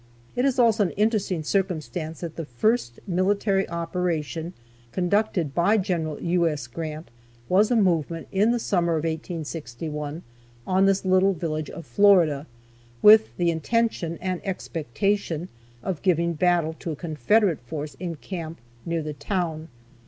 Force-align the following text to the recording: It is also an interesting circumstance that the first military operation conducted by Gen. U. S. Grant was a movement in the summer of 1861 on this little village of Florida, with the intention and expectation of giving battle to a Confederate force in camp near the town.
It 0.35 0.45
is 0.45 0.57
also 0.57 0.85
an 0.85 0.89
interesting 0.97 1.43
circumstance 1.43 2.21
that 2.21 2.35
the 2.35 2.45
first 2.47 2.99
military 3.05 3.69
operation 3.69 4.53
conducted 4.91 5.53
by 5.53 5.77
Gen. 5.77 6.17
U. 6.19 6.47
S. 6.49 6.65
Grant 6.65 7.11
was 7.47 7.69
a 7.69 7.75
movement 7.75 8.27
in 8.31 8.49
the 8.49 8.57
summer 8.57 8.93
of 8.93 9.03
1861 9.03 10.23
on 10.65 10.85
this 10.87 11.05
little 11.05 11.33
village 11.33 11.69
of 11.69 11.85
Florida, 11.85 12.47
with 13.03 13.37
the 13.37 13.51
intention 13.51 14.17
and 14.21 14.41
expectation 14.43 15.49
of 15.83 16.01
giving 16.01 16.33
battle 16.33 16.73
to 16.79 16.89
a 16.91 16.95
Confederate 16.95 17.59
force 17.61 17.93
in 17.99 18.15
camp 18.15 18.57
near 18.87 19.03
the 19.03 19.13
town. 19.13 19.67